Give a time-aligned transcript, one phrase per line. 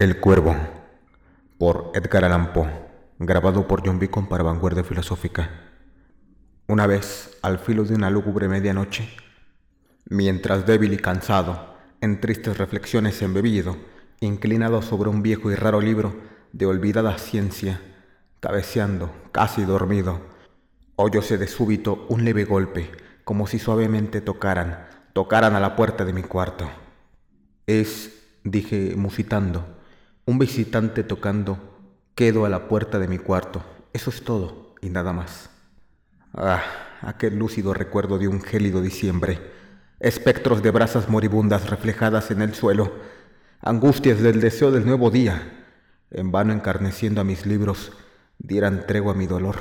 [0.00, 0.56] El Cuervo,
[1.58, 2.70] por Edgar Allan Poe,
[3.18, 5.50] grabado por John Beacon para Vanguardia Filosófica.
[6.66, 9.10] Una vez, al filo de una lúgubre medianoche,
[10.06, 13.76] mientras débil y cansado, en tristes reflexiones embebido,
[14.20, 16.16] inclinado sobre un viejo y raro libro
[16.54, 17.82] de olvidada ciencia,
[18.40, 20.22] cabeceando, casi dormido,
[20.96, 22.90] oyóse de súbito un leve golpe,
[23.24, 26.70] como si suavemente tocaran, tocaran a la puerta de mi cuarto.
[27.66, 28.14] Es,
[28.44, 29.76] dije musitando,
[30.30, 31.58] un visitante tocando,
[32.14, 33.64] quedo a la puerta de mi cuarto.
[33.92, 35.50] Eso es todo y nada más.
[36.32, 36.62] Ah,
[37.02, 39.40] aquel lúcido recuerdo de un gélido diciembre.
[39.98, 42.92] Espectros de brasas moribundas reflejadas en el suelo.
[43.60, 45.66] Angustias del deseo del nuevo día.
[46.12, 47.92] En vano encarneciendo a mis libros,
[48.38, 49.56] dieran tregua a mi dolor.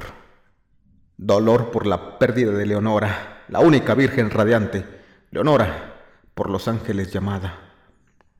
[1.17, 4.85] Dolor por la pérdida de Leonora, la única virgen radiante.
[5.31, 5.95] Leonora,
[6.35, 7.57] por los ángeles llamada.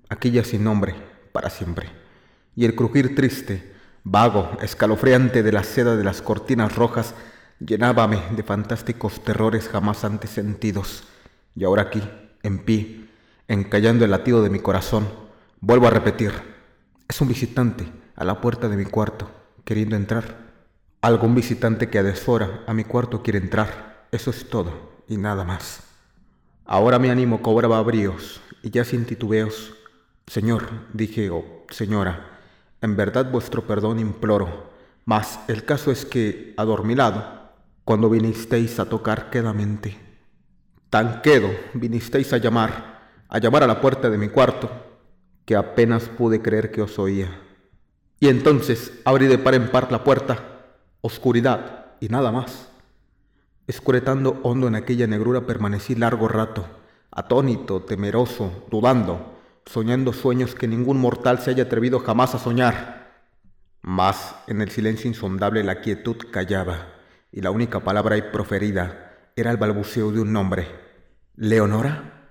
[0.10, 0.94] Aquella sin nombre,
[1.32, 1.90] para siempre
[2.60, 3.72] y el crujir triste,
[4.04, 7.16] vago, escalofriante de la seda de las cortinas rojas
[7.66, 11.06] llenábame de fantásticos terrores jamás antes sentidos.
[11.56, 12.04] Y ahora aquí,
[12.44, 13.06] en pie,
[13.48, 15.08] encallando el latido de mi corazón,
[15.62, 16.34] vuelvo a repetir,
[17.08, 19.32] es un visitante a la puerta de mi cuarto,
[19.64, 20.50] queriendo entrar.
[21.00, 24.06] Algún visitante que a deshora a mi cuarto quiere entrar.
[24.12, 25.84] Eso es todo y nada más.
[26.66, 29.76] Ahora mi ánimo cobraba bríos y ya sin titubeos.
[30.28, 32.39] Señor, dije, o señora,
[32.82, 34.70] en verdad vuestro perdón imploro,
[35.06, 37.24] mas el caso es que, adormilado,
[37.84, 39.98] cuando vinisteis a tocar quedamente,
[40.90, 44.70] tan quedo vinisteis a llamar, a llamar a la puerta de mi cuarto,
[45.46, 47.42] que apenas pude creer que os oía.
[48.20, 50.66] Y entonces abrí de par en par la puerta,
[51.02, 52.70] oscuridad y nada más.
[53.66, 56.66] Escuretando hondo en aquella negrura permanecí largo rato,
[57.12, 59.39] atónito, temeroso, dudando,
[59.70, 63.28] soñando sueños que ningún mortal se haya atrevido jamás a soñar.
[63.82, 66.88] Mas en el silencio insondable la quietud callaba,
[67.32, 70.68] y la única palabra proferida era el balbuceo de un nombre.
[71.36, 72.28] ¿Leonora?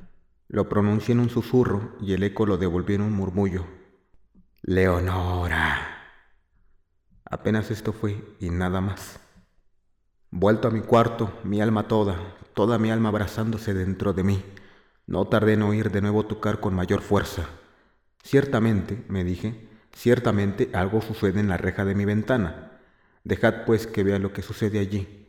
[0.49, 3.67] Lo pronuncié en un susurro y el eco lo devolvió en un murmullo.
[4.62, 5.77] Leonora.
[7.25, 9.21] Apenas esto fue y nada más.
[10.31, 14.43] Vuelto a mi cuarto, mi alma toda, toda mi alma abrazándose dentro de mí,
[15.09, 17.49] no tardé en oír de nuevo tocar con mayor fuerza.
[18.23, 22.79] Ciertamente, me dije, ciertamente algo sucede en la reja de mi ventana.
[23.25, 25.27] Dejad pues que vea lo que sucede allí,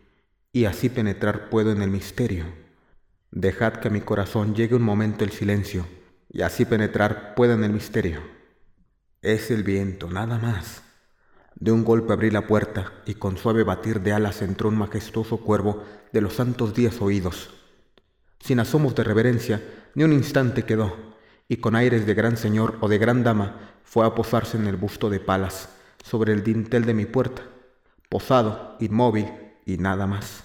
[0.52, 2.46] y así penetrar puedo en el misterio.
[3.32, 5.88] Dejad que a mi corazón llegue un momento el silencio,
[6.30, 8.20] y así penetrar pueda en el misterio.
[9.22, 10.84] Es el viento, nada más.
[11.56, 15.38] De un golpe abrí la puerta y con suave batir de alas entró un majestuoso
[15.38, 17.59] cuervo de los santos días oídos
[18.40, 19.62] sin asomos de reverencia,
[19.96, 20.96] ni un instante quedó,
[21.48, 24.76] y con aires de gran señor o de gran dama fue a posarse en el
[24.76, 25.70] busto de Palas,
[26.04, 27.42] sobre el dintel de mi puerta,
[28.08, 29.28] posado, inmóvil
[29.66, 30.44] y nada más.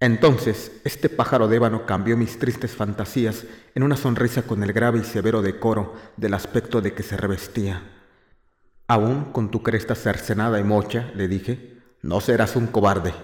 [0.00, 3.44] Entonces este pájaro de ébano cambió mis tristes fantasías
[3.74, 7.82] en una sonrisa con el grave y severo decoro del aspecto de que se revestía.
[8.88, 13.14] Aún con tu cresta cercenada y mocha, le dije, no serás un cobarde,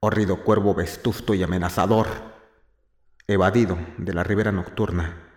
[0.00, 2.31] horrido cuervo vestusto y amenazador
[3.26, 5.28] evadido de la ribera nocturna.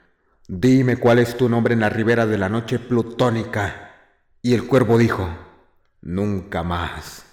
[0.48, 3.94] Dime cuál es tu nombre en la ribera de la noche plutónica.
[4.42, 5.28] Y el cuervo dijo,
[6.02, 7.26] nunca más.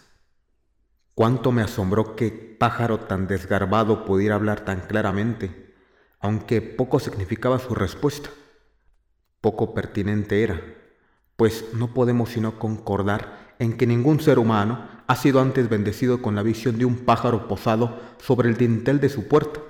[1.14, 5.74] Cuánto me asombró que pájaro tan desgarbado pudiera hablar tan claramente,
[6.20, 8.30] aunque poco significaba su respuesta.
[9.40, 10.60] Poco pertinente era,
[11.36, 16.34] pues no podemos sino concordar en que ningún ser humano ha sido antes bendecido con
[16.34, 19.60] la visión de un pájaro posado sobre el dintel de su puerta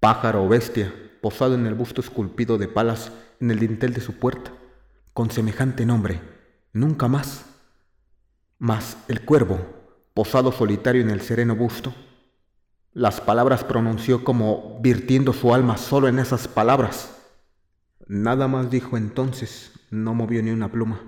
[0.00, 4.14] pájaro o bestia, posado en el busto esculpido de palas en el dintel de su
[4.14, 4.52] puerta,
[5.12, 6.20] con semejante nombre,
[6.72, 7.44] nunca más.
[8.58, 9.58] Mas el cuervo,
[10.14, 11.94] posado solitario en el sereno busto,
[12.92, 17.16] las palabras pronunció como virtiendo su alma solo en esas palabras.
[18.06, 21.02] Nada más dijo entonces, no movió ni una pluma.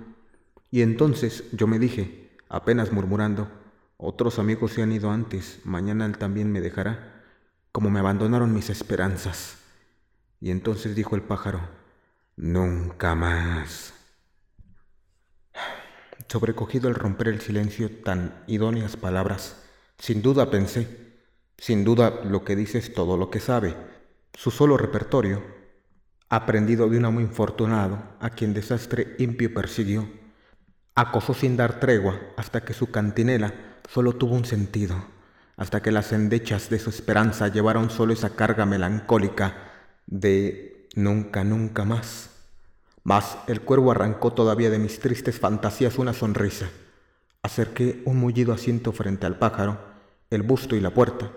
[0.69, 3.49] Y entonces yo me dije, apenas murmurando,
[3.97, 7.10] otros amigos se han ido antes, mañana él también me dejará
[7.71, 9.57] como me abandonaron mis esperanzas.
[10.39, 11.61] Y entonces dijo el pájaro,
[12.35, 13.93] nunca más.
[16.27, 19.63] Sobrecogido al romper el silencio tan idóneas palabras,
[19.97, 21.19] sin duda pensé,
[21.57, 23.75] sin duda lo que dice es todo lo que sabe,
[24.33, 25.43] su solo repertorio,
[26.29, 30.09] aprendido de un amo infortunado a quien desastre impio persiguió,
[30.95, 33.53] acosó sin dar tregua hasta que su cantinela
[33.89, 34.95] solo tuvo un sentido
[35.61, 39.57] hasta que las endechas de su esperanza llevaron solo esa carga melancólica
[40.07, 42.31] de nunca, nunca más.
[43.03, 46.71] Mas el cuervo arrancó todavía de mis tristes fantasías una sonrisa.
[47.43, 49.77] Acerqué un mullido asiento frente al pájaro,
[50.31, 51.31] el busto y la puerta,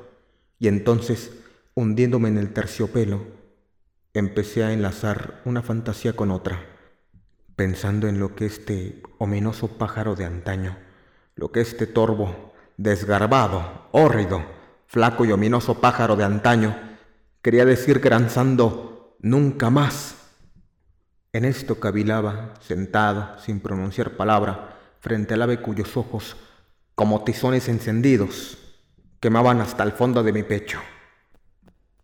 [0.59, 1.31] y entonces,
[1.75, 3.27] hundiéndome en el terciopelo,
[4.15, 6.65] empecé a enlazar una fantasía con otra,
[7.57, 10.79] pensando en lo que este ominoso pájaro de antaño,
[11.37, 14.45] lo que este torvo, desgarbado, hórrido,
[14.87, 16.77] flaco y ominoso pájaro de antaño,
[17.43, 20.17] quería decir granzando nunca más.
[21.33, 26.37] En esto cavilaba, sentado, sin pronunciar palabra, frente al ave cuyos ojos,
[26.95, 28.59] como tizones encendidos,
[29.21, 30.81] quemaban hasta el fondo de mi pecho.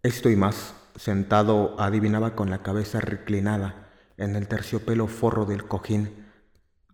[0.03, 6.27] Esto y más, sentado, adivinaba con la cabeza reclinada en el terciopelo forro del cojín,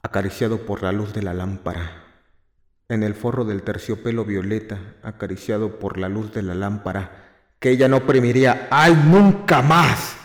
[0.02, 2.05] acariciado por la luz de la lámpara.
[2.88, 7.26] En el forro del terciopelo violeta, acariciado por la luz de la lámpara,
[7.58, 10.16] que ella no oprimiría, ¡ay, nunca más!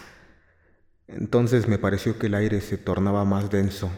[1.07, 3.89] Entonces me pareció que el aire se tornaba más denso,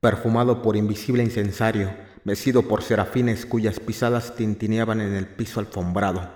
[0.00, 1.90] perfumado por invisible incensario,
[2.24, 6.30] mecido por serafines cuyas pisadas tintineaban en el piso alfombrado.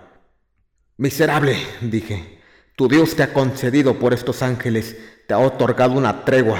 [0.96, 2.40] Miserable, dije,
[2.74, 4.96] tu Dios te ha concedido por estos ángeles,
[5.28, 6.58] te ha otorgado una tregua,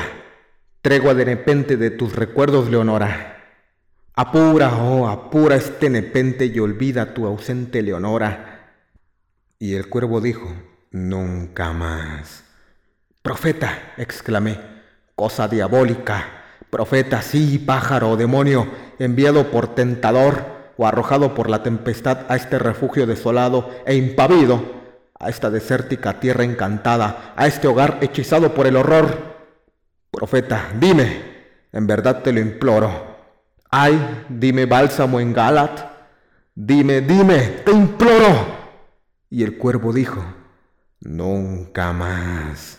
[0.83, 3.36] tregua de nepente de tus recuerdos, Leonora.
[4.19, 8.73] Apura, oh, apura este nepente y olvida tu ausente Leonora.
[9.59, 10.55] Y el cuervo dijo,
[10.91, 12.43] nunca más.
[13.21, 14.59] Profeta, exclamé,
[15.15, 16.45] cosa diabólica.
[16.71, 18.67] Profeta, sí, pájaro demonio,
[18.99, 20.47] enviado por tentador
[20.79, 24.63] o arrojado por la tempestad a este refugio desolado e impavido,
[25.21, 29.37] a esta desértica tierra encantada, a este hogar hechizado por el horror.
[30.11, 31.21] Profeta, dime,
[31.71, 33.06] en verdad te lo imploro.
[33.79, 35.81] Ay, dime bálsamo en Galat.
[36.55, 38.47] Dime, dime, te imploro.
[39.29, 40.25] Y el cuervo dijo,
[41.01, 42.79] nunca más.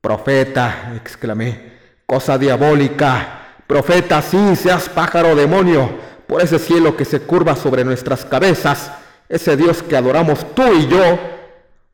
[0.00, 3.42] Profeta, exclamé, cosa diabólica.
[3.68, 5.88] Profeta, sí, seas pájaro demonio,
[6.26, 8.90] por ese cielo que se curva sobre nuestras cabezas,
[9.28, 11.16] ese Dios que adoramos tú y yo.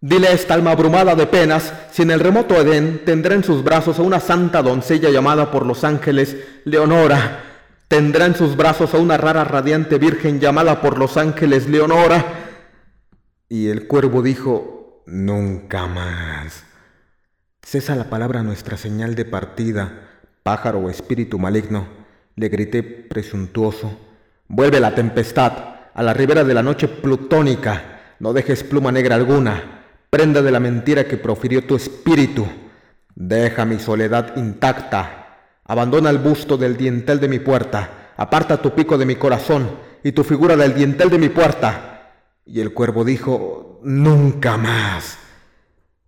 [0.01, 3.63] Dile a esta alma abrumada de penas si en el remoto Edén tendrá en sus
[3.63, 7.48] brazos a una santa doncella llamada por los ángeles Leonora.
[7.89, 12.23] Tendrá en sus brazos a una rara radiante virgen llamada por los ángeles Leonora.
[13.49, 16.65] Y el cuervo dijo, nunca más.
[17.63, 21.89] Cesa la palabra nuestra señal de partida, pájaro o espíritu maligno,
[22.37, 23.99] le grité presuntuoso.
[24.49, 25.53] Vuelve la tempestad
[25.95, 30.61] a la ribera de la noche plutónica, no dejes pluma negra alguna, prenda de la
[30.61, 32.47] mentira que profirió tu espíritu.
[33.15, 35.18] Deja mi soledad intacta,
[35.69, 39.71] abandona el busto del dientel de mi puerta, aparta tu pico de mi corazón
[40.03, 42.13] y tu figura del dientel de mi puerta.
[42.45, 45.19] Y el cuervo dijo, nunca más.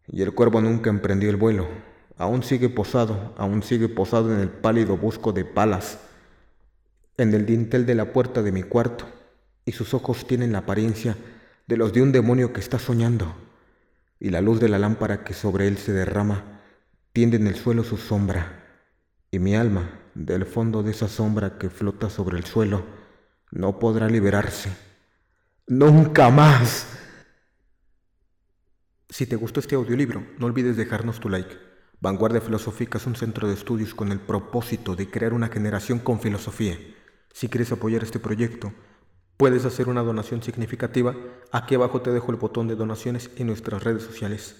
[0.08, 1.68] Y el cuervo nunca emprendió el vuelo.
[2.16, 5.98] Aún sigue posado, aún sigue posado en el pálido busco de palas,
[7.16, 9.06] en el dintel de la puerta de mi cuarto,
[9.64, 11.16] y sus ojos tienen la apariencia
[11.66, 13.34] de los de un demonio que está soñando,
[14.18, 16.60] y la luz de la lámpara que sobre él se derrama
[17.12, 18.59] tiende en el suelo su sombra,
[19.30, 22.84] y mi alma, del fondo de esa sombra que flota sobre el suelo,
[23.50, 24.70] no podrá liberarse.
[25.66, 26.86] Nunca más.
[29.08, 31.56] Si te gustó este audiolibro, no olvides dejarnos tu like.
[32.00, 36.20] Vanguardia Filosófica es un centro de estudios con el propósito de crear una generación con
[36.20, 36.78] filosofía.
[37.32, 38.72] Si quieres apoyar este proyecto,
[39.36, 41.14] puedes hacer una donación significativa.
[41.52, 44.56] Aquí abajo te dejo el botón de donaciones en nuestras redes sociales.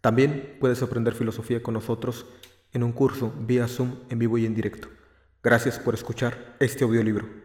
[0.00, 2.26] También puedes aprender filosofía con nosotros
[2.74, 4.88] en un curso vía Zoom en vivo y en directo.
[5.42, 7.43] Gracias por escuchar este audiolibro.